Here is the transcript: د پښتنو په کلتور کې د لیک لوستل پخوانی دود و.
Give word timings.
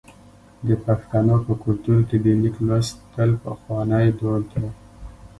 د 0.67 0.69
پښتنو 0.85 1.35
په 1.45 1.53
کلتور 1.63 1.99
کې 2.09 2.17
د 2.25 2.27
لیک 2.41 2.55
لوستل 2.67 3.31
پخوانی 3.43 4.05
دود 4.19 4.45
و. 4.61 4.63